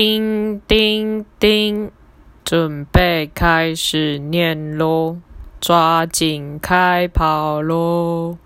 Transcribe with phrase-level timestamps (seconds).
[0.00, 1.90] 叮叮叮
[2.44, 5.16] 准备开始念喽
[5.60, 8.38] 抓紧开跑喽